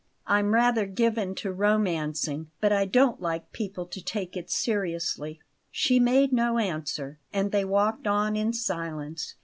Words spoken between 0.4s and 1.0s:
rather